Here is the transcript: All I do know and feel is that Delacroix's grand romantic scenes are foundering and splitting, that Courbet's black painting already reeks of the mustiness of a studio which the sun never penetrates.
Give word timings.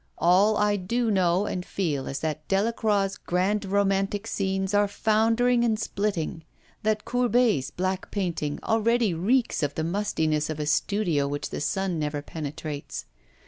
All 0.17 0.57
I 0.57 0.77
do 0.77 1.11
know 1.11 1.45
and 1.45 1.63
feel 1.63 2.07
is 2.07 2.21
that 2.21 2.47
Delacroix's 2.47 3.17
grand 3.17 3.65
romantic 3.65 4.25
scenes 4.25 4.73
are 4.73 4.87
foundering 4.87 5.63
and 5.63 5.77
splitting, 5.79 6.43
that 6.81 7.05
Courbet's 7.05 7.69
black 7.69 8.09
painting 8.09 8.59
already 8.63 9.13
reeks 9.13 9.61
of 9.61 9.75
the 9.75 9.83
mustiness 9.83 10.49
of 10.49 10.59
a 10.59 10.65
studio 10.65 11.27
which 11.27 11.51
the 11.51 11.61
sun 11.61 11.99
never 11.99 12.23
penetrates. 12.23 13.05